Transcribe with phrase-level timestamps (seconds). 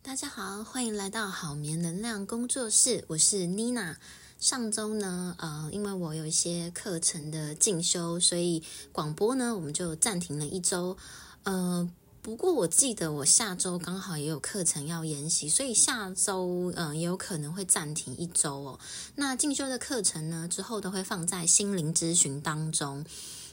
[0.00, 3.98] 大家好，欢迎来到好眠能量工作室，我是妮娜。
[4.38, 10.96] 上周呢，呃，因为我有一些课程的进修，所以广播呢我们就暂停了一周。
[11.42, 11.90] 呃，
[12.22, 18.80] 不过我记得我下周刚好也有课程要研习，所以下周嗯也有可能会暂停一周哦。
[19.16, 23.04] 那进修的课程呢，之后都会放在心灵咨询当中。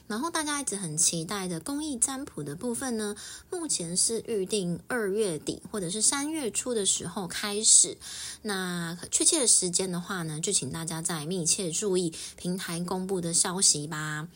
[0.08, 3.16] 然后大家一直很期待的公益占卜的部分呢，
[3.50, 7.98] 目前是预定二月底或者是三月初的时候开始。
[8.44, 14.28] 那确切的时间的话呢，就请大家再密切注意平台公布的消息吧。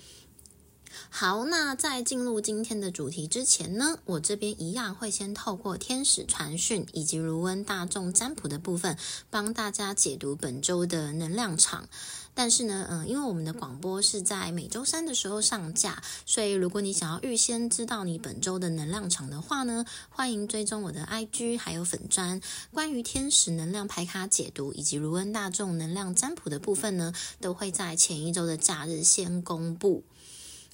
[1.09, 8.97] 好，那在进入今天的主题之前呢，我这边一样会先透过天使传讯以及如温大众占卜的部分，
[9.29, 11.87] 帮大家解读本周的能量场。
[12.35, 22.39] 但是呢，嗯，因为我们的广播是在每周三的时候上架，所以如果你想要预先知道你本周的能量场的话呢，欢迎追踪我的 IG 还有粉砖。
[22.71, 30.03] 关于天使能量牌卡解读以及卢恩大众能量占卜的部分呢，都会在前一周的假日先公布。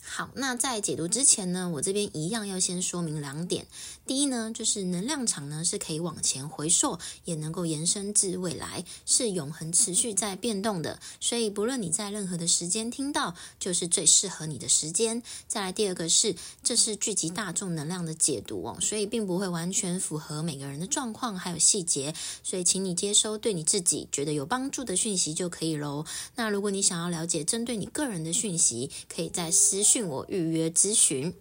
[0.08, 3.66] 好，那在解读之前呢，我这边一样要先说明两点。
[4.06, 11.00] 第一呢，就是能量场呢是可以往前回溯，也能够延伸至未来，是永恒持续在变动的。
[11.20, 15.24] 所以不论你在任何的时间听到，就是最适合你的时间。
[15.48, 22.14] 再来第二个是，这是聚集大众能量的解读哦，所以并不会完全符合每个人的状况还有细节。
[22.44, 26.06] 所以请你接收对你自己觉得有帮助的讯息就可以喽。
[26.36, 31.34] 那如果你想要了解针对你个人的讯息，可以在私我预约咨询。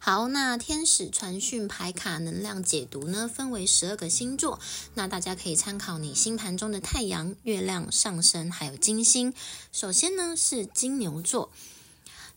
[0.00, 4.60] 好，那天使传讯牌卡能量解读呢，分为十二个星座，
[4.94, 9.34] 那大家可以参考你星盘中的太阳、月亮、上升还有金星。
[9.72, 11.50] 首先呢是金牛座。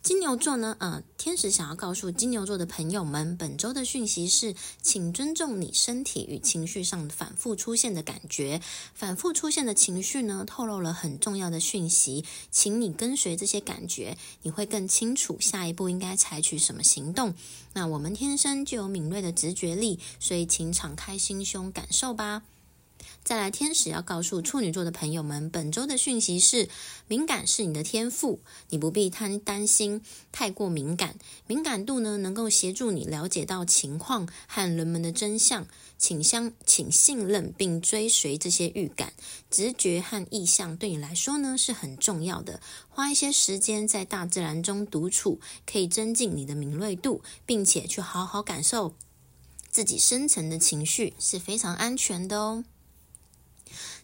[0.04, 8.60] 金牛座呢，呃，天使想要告诉金牛座的朋友们，本周的讯息是，请尊重你身体与情绪上反复出现的感觉，
[8.96, 17.36] 反复出现的情绪呢，透露了很重要的讯息，请你跟随这些感觉，你会更清楚下一步应该采取什么行动。
[17.74, 22.42] 那我们天生就有敏锐的直觉力，所以请敞开心胸感受吧。
[23.24, 26.70] 再来，天使要告诉处女座的朋友们，本周的讯息是：
[27.08, 28.40] 敏感是你的天赋，
[28.70, 30.02] 你不必太担心
[30.32, 31.16] 太过敏感。
[31.48, 35.68] 敏感度呢，能够协助你了解到情况和人们的真相。
[35.98, 39.14] 请相，请信任并追随这些预感、
[39.52, 42.60] 直觉和意向，对你来说呢是很重要的。
[42.90, 45.40] 花一些时间在大自然中独处，
[45.72, 48.96] 可以增进你的敏锐度，并且去好好感受
[49.70, 52.64] 自己深层的情绪，是非常安全的哦。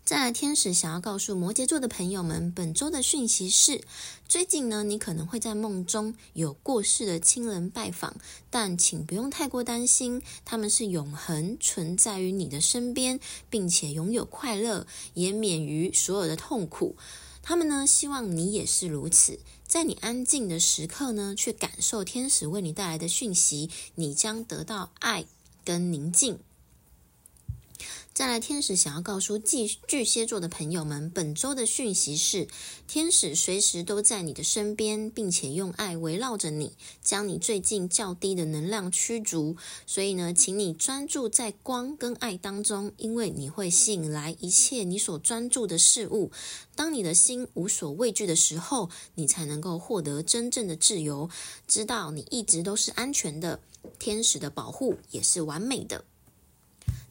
[0.07, 3.81] 再来，天使想要告诉摩羯座的朋友们，本周的讯息是：
[4.25, 8.15] 最近呢，你可能会在梦中有过世的亲人拜访，
[8.49, 13.19] 但请不用太过担心，他们是永恒存在于你的身边，
[13.49, 16.95] 并且拥有快乐，也免于所有的痛苦。
[17.43, 25.25] 他们呢，希望你也是如此，在你安静的时刻呢，去感受天使为你带来的讯息，你将得到爱
[25.65, 26.39] 跟宁静。
[28.17, 32.47] 再来，天使想要告诉巨巨蟹座的朋友们，本周的讯息是：
[32.87, 36.73] 天使随时都在你的身边，并且用爱围绕着你，
[37.03, 39.55] 将你最近较低的能量驱逐。
[39.85, 46.31] 所以呢，请你专注在光跟爱当中，因为你会吸引来一切你所专注的事物。
[46.75, 51.29] 当你的心无所畏惧的时候，你才能够获得真正的自由。
[51.67, 53.59] 知道你一直都是安全的，
[53.99, 56.03] 天使的保护也是完美的。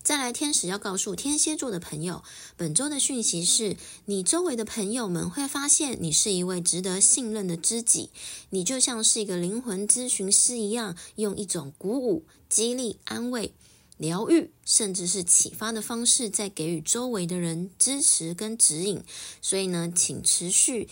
[0.06, 2.22] 再来，天使要告诉天蝎座的朋友，
[2.56, 8.10] 本周的讯息是：你周围的朋友们会发现你是一位值得信任的知己。
[8.50, 13.52] 你就像是一个灵魂咨询师一样，用一种鼓舞、激励、安慰、
[13.96, 19.02] 疗愈，甚至是启发的方式，在给予周围的人支持跟指引。
[19.42, 20.88] 所以呢，请持续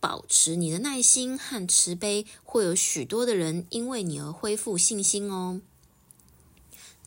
[0.00, 5.60] 保持你的耐心和慈悲，会有许多的人因为你而恢复信心哦。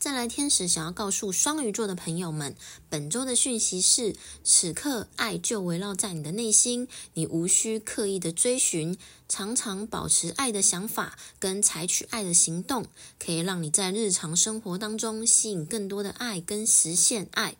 [0.01, 2.55] 再来，天使想要告诉双鱼座的朋友们，
[2.89, 8.97] 本周的讯息是：此刻爱就围绕在你的内心，你无需刻意的追寻，
[9.29, 12.87] 常常保持爱的想法跟采取爱的行动，
[13.19, 17.55] 可以让你在日常生活当中吸引更多的爱跟实现爱。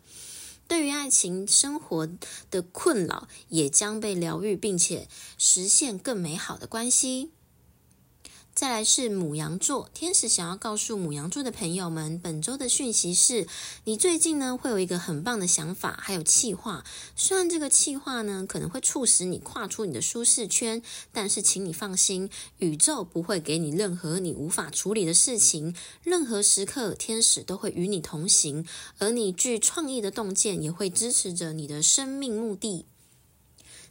[0.66, 2.08] 对于爱情生活
[2.50, 5.06] 的困扰，也将被疗愈，并且
[5.38, 7.30] 实现更美好的关系。
[8.54, 13.48] 再来是母羊座，天使想要告诉母羊座的朋友们，本周的讯息是：
[13.84, 16.84] 你最近呢会有一个很棒的想法，还有计划。
[17.16, 20.82] 虽然这个计划呢可能会促使你跨出你的舒适圈，
[21.12, 22.28] 但是请你放心，
[22.58, 25.74] 宇宙不会给你任何你无法处理的事情。
[26.02, 28.66] 任何时刻，天使都会与你同行，
[28.98, 32.84] 而你具创意的洞见也会支持着你的生命目的。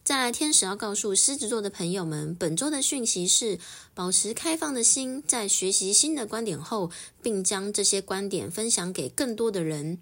[0.03, 3.59] 再来，天使要告诉狮子座的朋友们，本周的讯息是：
[3.94, 6.89] 保持开放的心，在学习新的观点后，
[7.21, 10.00] 并将这些观点分享给更多的人。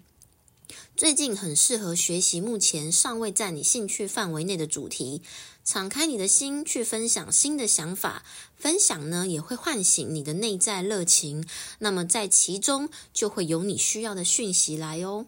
[0.96, 5.20] 最近很适合学习目前尚未在你兴趣范围内的主题，
[5.64, 8.24] 敞开你的心去分享新的想法。
[8.56, 11.46] 分享呢，也会唤醒你的内在热情。
[11.78, 15.26] 那么在其中就会有你需要的讯息来哦。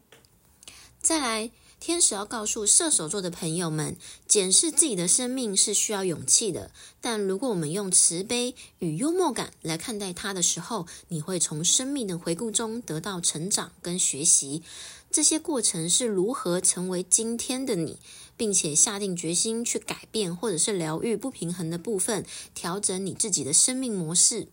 [1.03, 1.51] 再来。
[1.85, 3.97] 天使要告诉射手座的朋友们，
[4.29, 6.71] 检视自己的生命是需要勇气的。
[7.01, 14.63] 但如果我们用慈悲与幽默感来看待它的时候，你会从生命的回顾中得到成长跟学习。
[15.11, 17.99] 这些过程是如何成为今天的你，
[18.37, 22.25] 并且下定决心去改变或者是疗愈不平衡的部分，
[22.55, 24.47] 调整你自己的生命模式。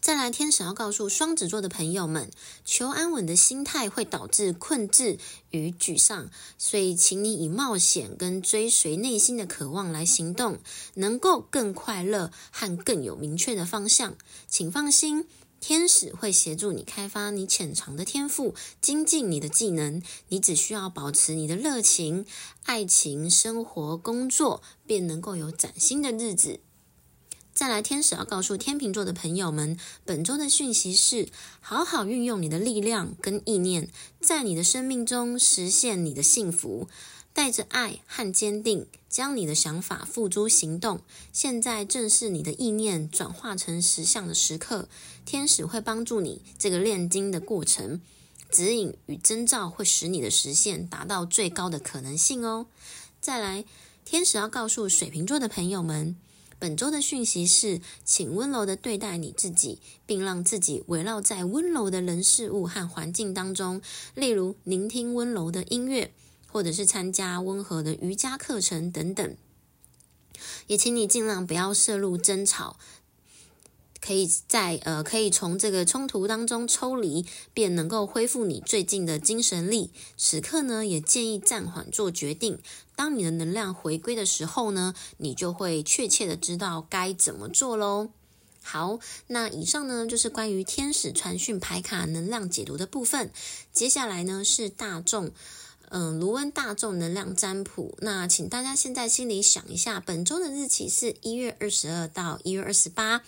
[0.00, 2.30] 再来，天使要告诉双子座的朋友们，
[2.64, 5.18] 求安稳的心态会导致困滞
[5.50, 10.58] 与沮丧，所以请你以冒险跟追随内心的渴望来行动，
[10.94, 14.16] 能够更快乐和更有明确的方向。
[14.48, 15.26] 请放心，
[15.60, 20.00] 天使会协助你开发你潜藏的天赋，精进你的技能。
[20.28, 22.24] 你只需要保持你的热情，
[22.62, 26.60] 爱情、生活、工作便能够有崭新的日子。
[27.58, 31.28] 再来，天使要告诉天秤座的朋友们，本周的讯息是：
[31.58, 33.90] 好好运用你的力量跟意念，
[34.20, 36.86] 在你的生命中实现你的幸福。
[37.32, 41.00] 带着爱和坚定，将你的想法付诸行动。
[41.32, 44.88] 现在正是你的意念转化成实相的时刻。
[45.24, 48.00] 天使会帮助你这个炼金的过程，
[48.52, 52.66] 指引与征兆会使你的实现达到最高的可能性哦。
[53.20, 53.64] 再来，
[54.04, 56.14] 天使要告诉水瓶座的朋友们。
[56.58, 63.80] 本周的讯息是，请温柔的对待你自己，并让自己围绕在温柔的人事物和环境当中，
[64.14, 66.12] 例如聆听温柔的音乐，
[66.50, 69.36] 或者是参加温和的瑜伽课程等等。
[70.66, 72.76] 也请你尽量不要涉入争吵。
[74.00, 79.90] 可以在呃，可以从这个冲突当中抽离，便能够恢复你最近的精神力。
[80.16, 82.58] 此刻呢，也建议暂缓做决定。
[82.94, 88.10] 当你的能量回归的时候呢，你就会确切的知道该怎么做喽。
[88.62, 88.98] 好，
[89.28, 93.30] 那以上呢就是关于天使传讯牌卡能量解读的部分。
[93.72, 95.30] 接下来呢是大众，
[95.90, 97.96] 嗯，卢恩大众能量占卜。
[98.00, 103.22] 那请大家现在心里想一下，本周的日期是一月二十二到一月二十八。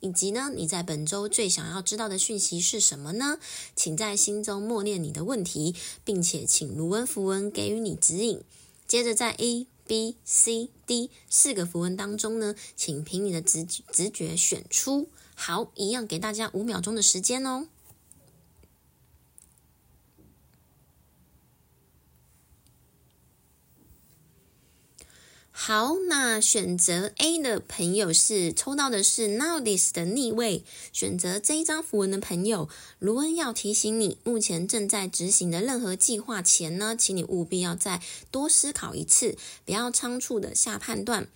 [0.00, 3.38] 以及呢，你在本周最想要知道的讯息是什么呢？
[3.74, 5.74] 请在心中默念你的问题，
[6.04, 8.40] 并且请卢恩符文给予你指引。
[8.86, 15.08] 接着在 A、B、C、D 四个符文当中呢，请凭你的直直觉选出。
[15.34, 17.66] 好，一样给大家五秒钟的时间哦。
[25.60, 30.62] 好，那选择 A 的朋友是抽到的是 Nowis 的逆位。
[30.92, 32.68] 选择这一张符文的朋友，
[33.00, 38.00] 卢恩要提醒你，目前正在执行的任何计划前呢，请你务必要再
[38.30, 41.26] 多思考一次，不要仓促的下判断，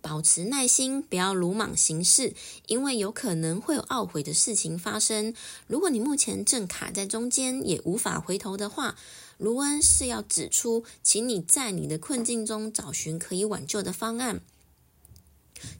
[0.00, 2.34] 保持耐心，不要鲁莽行事，
[2.68, 5.34] 因为有可能会有懊悔的事情发生。
[5.66, 8.94] 如果你目前正卡在中间，也无法回头的话。
[9.38, 14.40] 卢恩是要指出，请你在你的困境中找寻可以挽救的方案，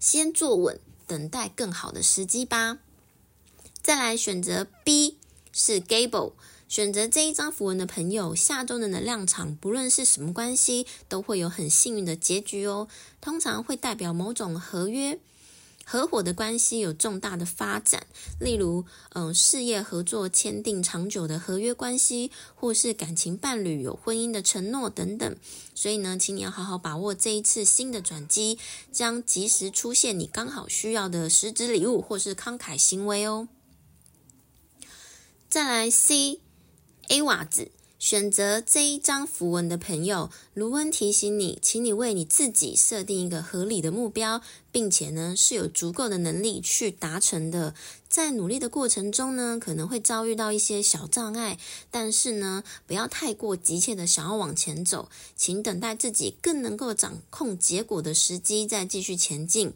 [0.01, 2.79] 先坐稳，等待更好的时机吧。
[3.83, 5.19] 再来选择 B
[5.53, 6.33] 是 Gable，
[6.69, 12.89] 选择这一张符文的朋友，下周的能量场不论是什么关系，都会有很幸运的结局哦。
[13.21, 15.19] 通常会代表某种合约。
[15.93, 18.07] 合伙的关系有重大的发展，
[18.41, 25.37] 例如，嗯，事业合作签订长久的合约关系，或是感情伴侣有婚姻的承诺等等。
[25.75, 28.59] 所以呢，请你要好好把握这一次新的转机，
[28.91, 33.49] 将及时出现你刚好需要的实质礼物或是慷慨行为哦。
[35.51, 37.71] 再来，C，A 瓦子。
[38.03, 44.43] 选择这一张符文的朋友，卢恩提醒你，请你为你自己设定一个合理的目标，
[44.73, 47.77] 并且呢是有足够的能力去达成的。
[48.09, 51.61] 在努力的过程中呢，可能会遭遇到一些小障碍，
[51.93, 59.73] 但是呢，不要太过急切的想要往前走，请等待自己更能够掌控结果的时机，再继续前进。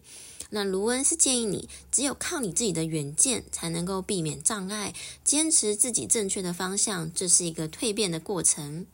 [0.51, 8.87] 那卢恩是建议你，只有靠你自己的远见，才能够避免障碍，坚持自己正确的方向，这是一个蜕变的过程。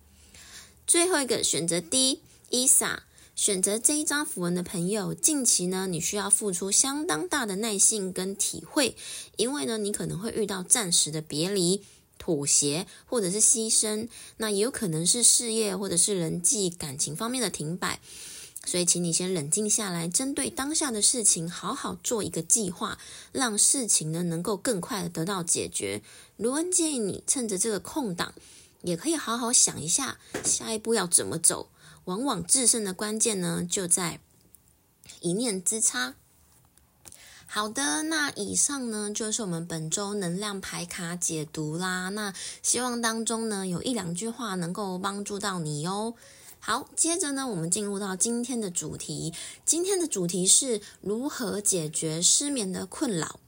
[0.86, 3.04] 最后一个选择 D，伊莎。
[3.34, 8.94] 选择这一张符文的朋友，近期呢，你需要付出相当大的耐性跟体会，
[9.36, 11.82] 因为呢，你可能会遇到暂时的别离、
[12.18, 14.06] 妥协或者是牺牲，
[14.36, 18.00] 那也有可能是事业或者是人际感情方面的停摆，
[18.64, 22.96] 所以，请你先冷静下来，针对当下的事情，好好做一个计划，
[23.32, 26.00] 让事情呢能够更快的得到解决。
[26.36, 28.32] 卢恩建议你趁着这个空档，
[28.82, 31.68] 也可以好好想一下下一步要怎么走。
[32.04, 34.20] 往往制胜的关键呢，就在
[35.20, 36.14] 一念之差。
[37.46, 42.08] 好的，那以上呢就是我们本周能量牌卡解读啦。
[42.10, 46.14] 那希望当中呢有一两句话能够帮助到你哦。
[46.64, 49.34] 好，接着呢我们进入到今天的主题。
[49.64, 53.40] 今天的主题是如何解决失眠的困扰。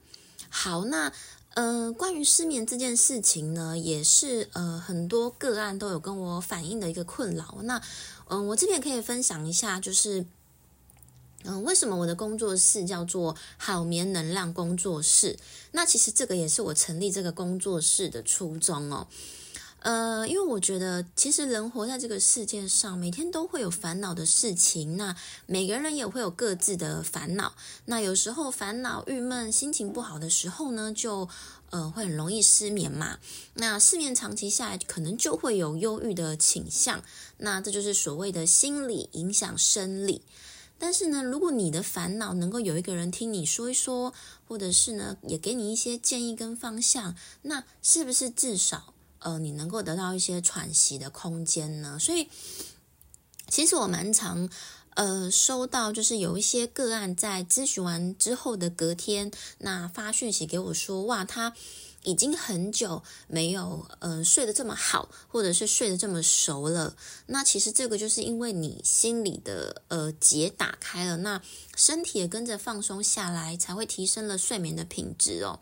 [0.48, 1.12] 好，那。
[1.54, 7.58] 呃，关于失眠这件事情呢，也是呃很多个案都有跟我反映的一个困扰。
[7.62, 7.80] 那
[8.26, 10.26] 嗯，我这边可以分享一下，就是
[11.44, 15.38] 嗯，为什么我的工作室叫做好眠能量工作室？
[15.70, 19.06] 那其实这个也是我成立这个工作室的初衷哦。
[19.84, 24.96] 呃，因为我觉得，其实人活在这个世界上，每天都会有烦恼的事情。
[24.96, 25.14] 那
[25.44, 27.54] 每个人也会有各自的烦恼。
[27.84, 31.28] 那有时候烦恼、郁闷、心情不好的时候呢，就
[31.68, 33.18] 呃会很容易失眠嘛。
[33.52, 37.04] 那失眠长期下来，可能就会有忧郁的倾向。
[37.36, 40.22] 那这就是所谓的心理影响生理。
[40.78, 44.14] 但是呢，如果你的烦恼能够有一个人听你说一说，
[44.48, 48.93] 或者是呢，也给你一些建议跟方向，那是不是至少？
[49.24, 52.28] 呃，你能够得到一些喘息的空间呢，所以
[53.48, 54.48] 其实我蛮常
[54.90, 61.54] 呃收到，就是有一些个案在咨询完之后的隔天，那发讯息给我说，哇，他
[62.02, 66.94] 已经很久没有呃睡得这么好，或者是睡得这么熟了。
[67.26, 71.40] 那其实这个就是因为你心里的呃结打开了，那
[71.74, 75.60] 身体也跟着放松下来，才会提升了睡眠的品质哦。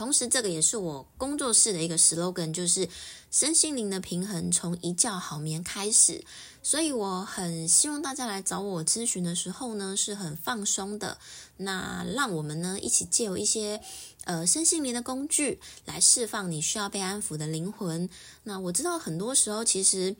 [0.00, 2.88] 同时，这个也是我工作室的一个 slogan，就是
[3.30, 6.24] 身心灵的平衡从一觉好眠开始。
[6.62, 11.18] 所以，我很希望大家来找我咨询的时候呢，是很放松的。
[11.58, 13.82] 那让我们呢一起借由一些
[14.24, 18.08] 呃身心灵的工具来释放你需要被安抚的灵魂。
[18.44, 20.16] 那我知道很多时候，其实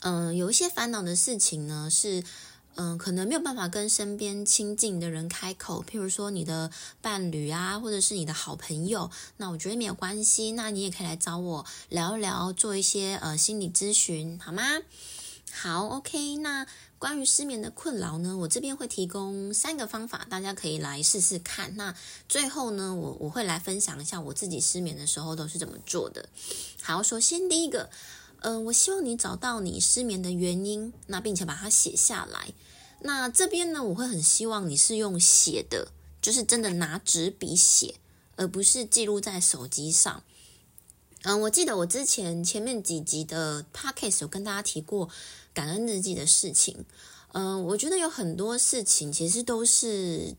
[0.00, 2.24] 嗯有一些烦恼的事情呢是。
[2.74, 14.62] 嗯，可能没有办法跟身边亲近的人开口，譬如说你的伴侣啊，或者是你的好朋友，那我觉得没有关系，那你也可以来找我聊一聊，做一些呃心理咨询，好吗？
[15.52, 16.36] 好，OK。
[16.38, 16.66] 那
[16.98, 21.76] 关于失眠的困扰呢，我这边会提供三个方法，大家可以来试试看。
[21.76, 21.94] 那
[22.28, 26.28] 最后呢，我我会来分享一下我自己失眠的时候都是怎么做的。
[26.80, 27.90] 好，首先第一个。
[28.44, 32.52] 嗯，我希望你找到你失眠的原因，那并且把它写下来。
[33.02, 37.94] 那这边呢，我会很希望你是用写的，就是真的拿纸笔写，
[38.34, 40.24] 而不是记录在手机上。
[41.22, 45.08] 嗯，我记得我之前前面几集的 podcast 有跟大家提过
[45.54, 46.84] 感恩日记的事情。
[47.32, 50.34] 嗯，我觉得有很多事情其实都是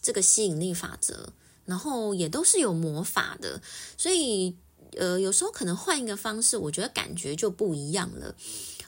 [0.00, 1.32] 这个吸引力法则，
[1.64, 3.60] 然后也都是有魔法的，
[3.98, 4.56] 所以。
[4.96, 8.34] 呃，有时候可能换一个方式，我觉得感觉就不一样了。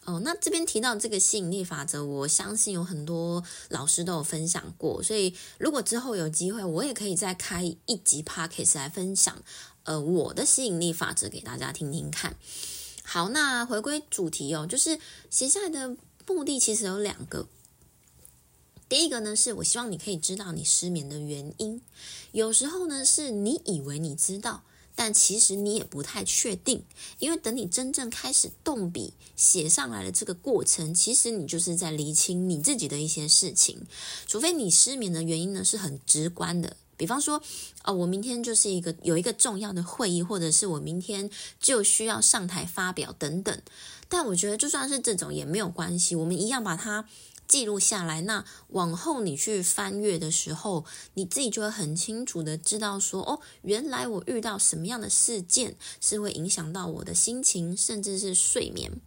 [0.04, 9.40] 哦，那这边提到这个吸引力法则，我相信有很多老师都有分享过，所以如果之后有机会，我也可以再开一集 podcast 来分享，
[9.85, 12.37] 呃，我的吸引力法则给大家听听看。
[13.04, 14.99] 好，那回归主题哦，就是
[15.30, 17.47] 写下来的目的其实有两个。
[18.88, 21.80] 第一个呢，是我希望你可以知道你失眠的原因，
[22.32, 24.64] 有时候呢，是你以为你知道。
[24.94, 26.82] 但其实你也不太确定，
[27.18, 33.80] 因为等你真正开始动笔写上来的这个过程，其实你就是在厘清你自己的一些事情。
[34.26, 37.42] 除非你失眠的原因呢是很直观的，比方说，
[37.84, 41.30] 哦，我明天就是一个有一个重要的会议，或者是我明天
[41.61, 43.62] 就需要上台发表等等。
[44.08, 47.08] 但我觉得就算是这种也没有关系，我们一样把它。
[47.52, 59.02] 记录下来，那往后你去翻阅的时候，你自己就会很清楚的知道说，哦，原来我遇到什么样的事件是会影响到我的心情，甚至是睡眠。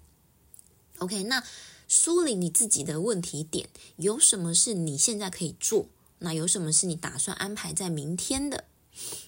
[1.00, 1.44] OK，那
[1.88, 5.88] 梳理你自己的问题点，有什么是你现在可以做？
[6.20, 8.66] 那有什么是你打算安排在明天的？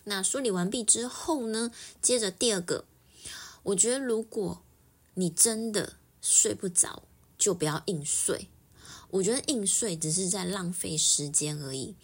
[0.03, 1.71] 那梳理完毕之后呢，
[2.03, 2.85] 接着第二个，
[3.63, 4.61] 我觉得如果
[5.15, 7.01] 你真的睡不着，
[7.35, 8.49] 就不要硬睡。
[9.09, 11.95] 我觉得硬睡只是在浪费时间而已。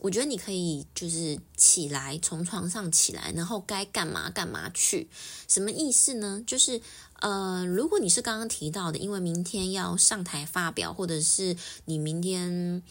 [0.00, 5.10] 我觉得你可以就是起来，从床上起来，然后该干嘛干嘛去。
[5.46, 6.42] 什么意思呢？
[6.46, 6.80] 就是
[7.20, 12.82] 呃，如果你是刚刚提到的，因为明天要上台发表，或者是你明天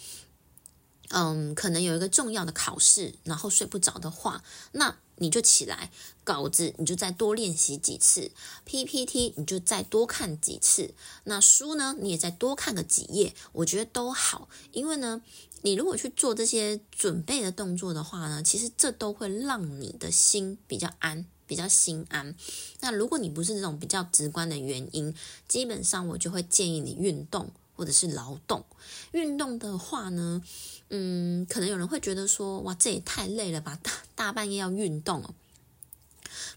[1.10, 5.92] 嗯可能有一个重要的考试，然后睡不着的话，那你就起来，
[6.24, 8.32] 稿子你就再多练习几次
[8.66, 10.94] ，PPT 你就再多看几次，
[11.26, 15.22] 那书呢你也再多看个几页，我觉得都好，因为呢。
[15.62, 22.34] 你如果去做这些准备的动作的话呢，其实这都会让你的心比较安，比较心安。
[22.80, 25.14] 那如果你不是这种比较直观的原因，
[25.50, 28.66] 基本上我就会建议你运动或者是劳动。
[29.14, 30.44] 运动的话呢，
[30.90, 35.34] 嗯，可能有人会觉得说，哇，这也太累了吧，大大半夜要运动哦，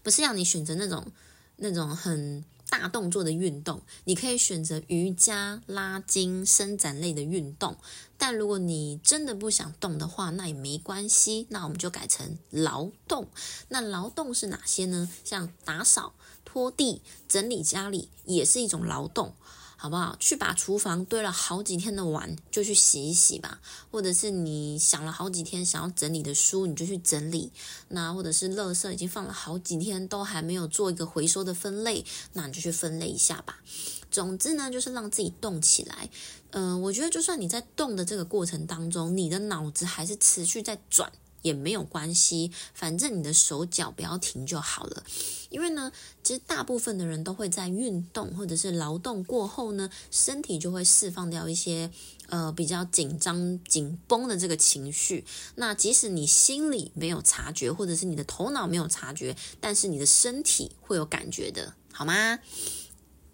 [0.03, 1.13] 不是让你选择那种
[1.55, 2.43] 那种很。
[2.69, 7.77] 大动作的运动，你可以选择瑜伽、拉筋、伸展类的运动。
[8.17, 11.45] 但如果你真的不想动的话，那也没关系。
[11.51, 13.27] 那我们就改成劳动。
[13.67, 15.07] 那劳动是哪些呢？
[15.23, 19.35] 像打扫、拖地、整理家里，也是一种劳动。
[19.83, 20.15] 好不好？
[20.17, 23.59] 去把厨房堆了好几天的碗就去洗一洗吧，
[23.91, 27.51] 或者是你想了好几天想要整理的书，你就去整理。
[27.89, 33.59] 那或者是垃圾已经放了好几天都还没有做一个回收的分类，那你就去分类一下吧。
[34.09, 36.09] 总之呢，就是让自己动起来。
[36.51, 41.11] 嗯，我觉得就算你在动的这个过程当中，你的脑子还是持续在转。
[41.43, 45.03] 也没有关系，反正你的手脚不要停就好了。
[45.49, 45.91] 因为呢，
[46.23, 51.91] 其实大部分的人都会在运动或者是劳动过后呢，身体就会释放掉一些
[52.29, 55.23] 呃比较紧张、紧绷的这个情绪。
[55.53, 62.39] 那即使你心里没有察觉，或者是你的头脑没有察觉，但是你的身体会有感觉的，好吗？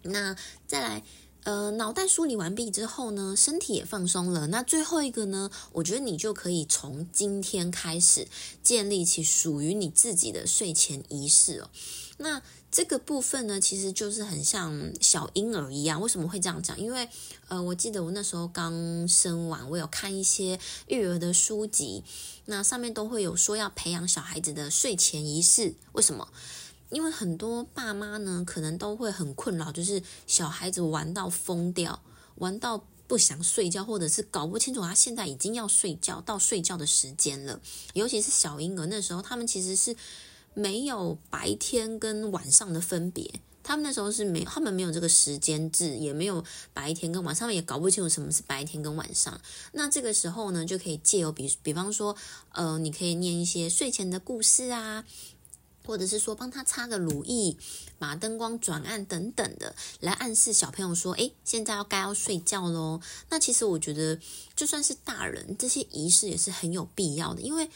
[0.02, 0.36] 那
[0.66, 1.02] 再来。
[1.44, 4.48] 呃，脑袋梳理完毕之后呢，身体也放松了。
[4.48, 8.28] 那最后一个呢，我觉得你就可以从今天开始
[8.62, 11.70] 建立起属于你自己的睡前仪式哦。
[12.18, 16.00] 那这个部分呢，其实就是很像小婴儿一样。
[16.02, 16.78] 为什么会这样讲？
[16.78, 17.08] 因为
[17.48, 22.04] 呃，我记得我那时候刚生完，我有看一些育儿的书籍，
[22.44, 25.74] 那上面都会有说要培养小孩子的睡前仪式。
[25.92, 26.28] 为什么？
[26.90, 32.02] 因为很多爸妈呢，可能都会很困扰，就是小孩子玩到疯掉，
[32.36, 37.60] 玩到不想睡觉，或者是搞不清楚他现在已经要睡觉到睡觉的时间了。
[37.94, 39.96] 尤其是小婴儿那时候，他们其实是
[40.54, 49.40] 没有白天跟晚上的分别，他们那时候是没，他们没有这个时间制，也没有白天跟晚上，也搞不清楚什么是白天跟晚上。
[49.72, 52.16] 那这个时候呢，就可以借由比比方说，
[52.52, 55.04] 呃，你可以念一些睡前的故事啊。
[55.84, 57.56] 或者是说帮他擦个乳液，
[57.98, 64.18] 把灯光转暗等等的，来暗示小朋友说：“诶，现在要该要睡觉喽。”那其实我觉得，
[64.54, 67.70] 就算是大人，这些仪式也是很有必要的，因为，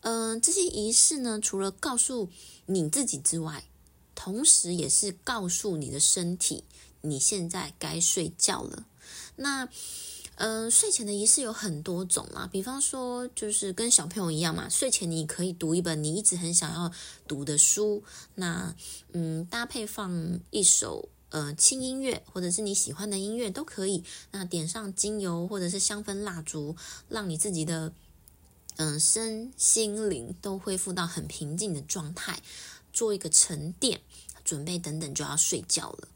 [0.00, 2.28] 嗯，这些仪式呢，除了告诉
[2.66, 3.64] 你自己之外，
[4.14, 6.64] 同时也是告诉你的身体，
[7.02, 8.84] 你现在该睡觉了。
[9.36, 9.68] 那。
[10.42, 16.90] 嗯，睡前的仪式有很多种啦，比方说就是跟小朋友一样嘛，睡前你可以读一本你一直很想要
[17.28, 18.02] 读的书，
[18.36, 18.74] 那
[19.12, 26.74] 嗯搭配放一首呃轻音乐或者是你喜欢的音乐都可以，那点上精油或者是香氛蜡烛，
[27.10, 27.92] 让你自己的
[28.76, 32.42] 嗯身心灵都恢复到很平静的状态，
[32.94, 34.00] 做一个沉淀，
[34.42, 36.08] 准备等等就要睡觉了。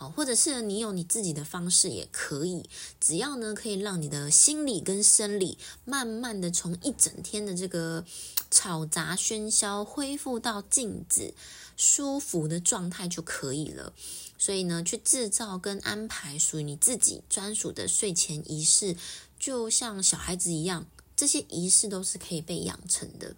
[0.00, 8.04] 好，或者是你有你自己的方式也可以，只要呢可以让你的心理跟生理慢慢的从一整天的这个
[8.48, 11.34] 吵杂喧嚣恢复到静止
[11.76, 13.92] 舒服的状态就可以了。
[14.38, 18.96] 所以呢，去制造跟安排属于你自己专属的睡前仪式，
[19.36, 23.34] 就像小孩子一样，这些仪式都是可以被养成的。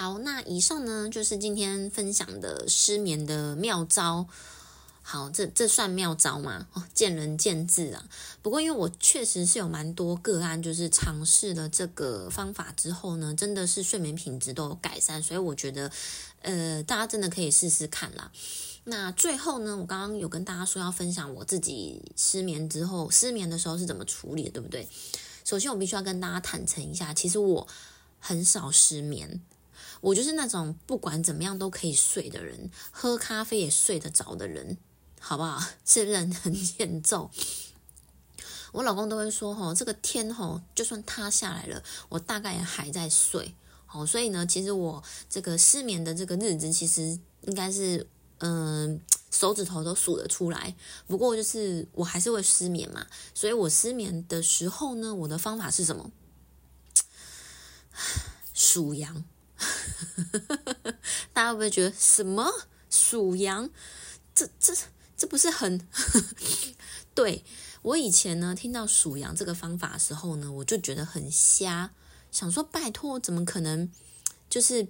[0.00, 4.26] 好，那以上呢就是今天分享的失眠的妙招。
[5.02, 6.68] 好，这这算妙招吗？
[6.72, 8.02] 哦，见仁见智啊。
[8.40, 15.92] 不过因为我确实是有蛮多个案，就是尝试了这个方法之后呢，真的是睡眠品质都有改善，所以我觉得，
[16.40, 18.32] 呃，大家真的可以试试看啦。
[18.84, 24.88] 那最后呢，我刚刚有跟大家说要分享我自己失眠之后，失眠的时候是怎么处理的，对不对？
[25.44, 27.68] 首先，我必须要跟大家坦诚一下，其实我
[28.18, 29.42] 很少失眠。
[30.00, 34.78] 我就是那种不管怎么样都可以睡的人，喝咖啡也睡得着的人，
[35.20, 35.60] 好不好？
[35.84, 37.30] 是不是很欠揍？
[38.72, 48.06] 我老公都会说：“吼，这个天吼，就算塌下来了，我大概也还在睡。”好，所以呢，其实我这个失眠的这个日子，其实应该是
[48.38, 49.00] 嗯
[49.32, 50.76] 手指头都数得出来。
[51.08, 56.12] 不过就是我还是会失眠嘛，所以我失眠的时候呢，我的方法是什么？
[58.54, 59.24] 数羊，
[61.32, 62.50] 大家会不会觉得什么
[62.88, 63.70] 数羊？
[64.34, 64.74] 这这
[65.16, 65.86] 这不是很？
[67.14, 67.44] 对
[67.82, 71.90] 我以前呢，听到数羊这个方法的时候呢，我就觉得很瞎，
[72.30, 73.90] 想说拜托，怎么可能
[74.48, 74.86] 就是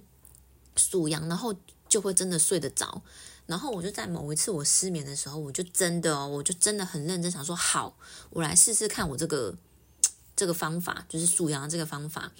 [0.75, 1.55] 数羊，然后
[1.89, 3.01] 就会真的睡得着？
[3.47, 7.97] 然后我就在某一次我失眠的时候，我就真的哦，我就真的很认真想说，好，
[8.29, 9.57] 我来试试看我这个
[10.35, 12.31] 这个方法，就是数羊这个方法。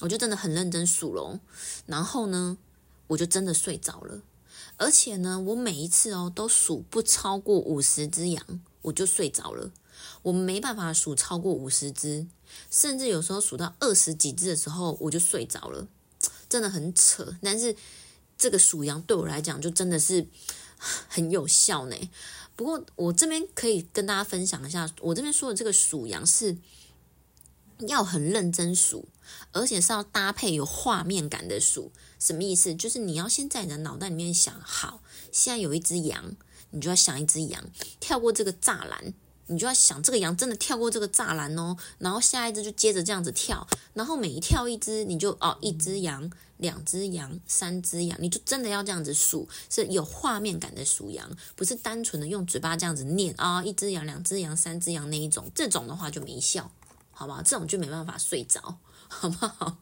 [0.00, 1.38] 我就真的很认真数喽，
[1.86, 2.56] 然后呢，
[3.08, 4.22] 我就真的睡着了，
[4.78, 9.70] 而且呢，我每一次哦都数不超过五十只羊，我就睡着了。
[10.22, 12.26] 我没办法数超过五十只，
[12.70, 15.86] 甚至有时候数到二十几只的时候，我就睡着了，
[16.48, 17.36] 真的很扯。
[17.42, 17.76] 但是
[18.38, 20.26] 这个数羊对我来讲，就真的是
[21.08, 21.96] 很有效呢。
[22.56, 26.56] 不过我这边可以跟大家分享一下，我这边说的这个数羊是。
[27.88, 29.08] 要很认真数，
[29.52, 31.92] 而且是要搭配有画面感的数。
[32.18, 32.74] 什么意思？
[32.74, 35.00] 就是你要先在你的脑袋里面想，好，
[35.32, 36.36] 现在有一只羊，
[36.70, 37.64] 你就要想一只羊
[37.98, 39.14] 跳过这个栅栏，
[39.46, 41.76] 你就要想这个羊真的跳过这个栅栏哦。
[41.98, 56.70] 然后下一只就接着这样子跳，然后每一跳一只，你就哦，一只羊，两只羊，三只羊，你就真的要这样子数，是有画面感的数羊，不是单纯的用嘴巴这样子念啊，一只羊，两只羊，三只羊那一种，这种的话就没效。
[57.20, 59.76] 好吧，这种就没办法睡着，好不好？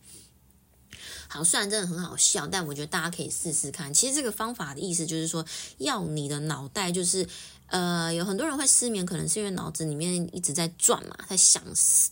[1.28, 3.92] 好，虽然真的很好笑，但我觉得大家可以试试看。
[3.92, 5.44] 其实这个方法的意思就是说，
[5.78, 7.26] 要你的脑袋就是。
[7.70, 11.62] 呃，有很多人会失眠，可能是因为脑子里面一直在转嘛，在想，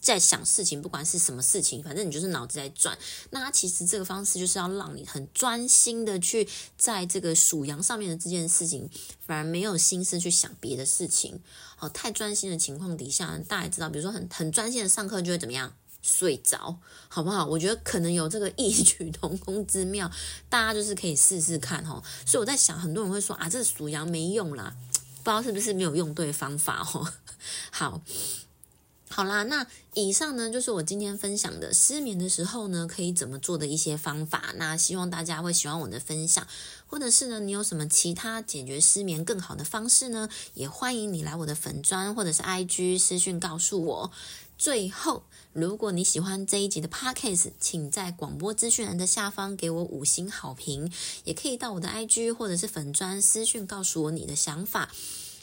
[0.03, 2.99] 在想事情，不管是什么事情，反正你就是脑子在转。
[3.31, 6.47] 那其实这个方式就是要让你很专心的去
[6.77, 8.91] 在这个数羊上面的这件事情，
[9.27, 11.41] 反而没有心思去想别的事情。
[11.77, 15.73] 好，太专心的情况底下，大家知道，比如说很很专心的上课就会怎么样
[16.07, 17.45] 睡着， 好不好？
[17.45, 20.11] 我觉得可能有这个异曲同工之妙，
[20.49, 22.01] 大家就是可以试试看哈。
[22.25, 24.77] 所以我在想，很多人会说啊，这数羊没用啦。
[25.25, 27.13] 不知道是不是没有用对方法哦。
[27.73, 28.01] 好，
[29.09, 34.53] 好啦，那以上呢就是我今天分享的失眠的时候呢可以怎么做的一些方法。
[34.55, 36.47] 那希望大家会喜欢我的分享，
[36.87, 40.29] 或者是呢你有什么其他解决失眠更好的方式呢？
[40.55, 44.13] 也欢迎你来我的粉砖或者是 IG 私讯告诉我。
[44.59, 50.91] 最后，如果你喜欢这一集的 podcast，请在广播资讯栏的下方给我五星好评，
[51.25, 54.91] 也可以到我的 IG 或者是粉砖私讯告诉我你的想法，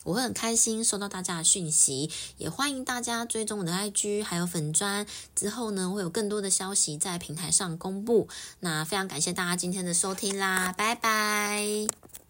[0.03, 8.27] 我会很开心收到大家的讯息，也欢迎大家追踪我的 IG 还有粉砖，之后呢会有更多的消息在平台上公布。
[8.61, 12.22] 那非常感谢大家今天的收听啦，拜拜。